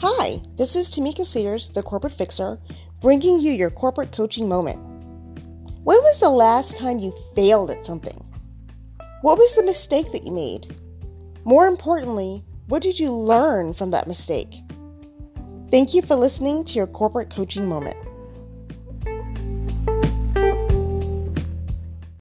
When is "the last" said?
6.20-6.76